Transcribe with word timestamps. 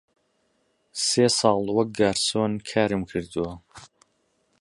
سێ 1.05 1.25
ساڵ 1.39 1.59
وەک 1.75 1.89
گارسۆن 1.97 2.53
کارم 2.69 3.01
کردووە. 3.09 3.53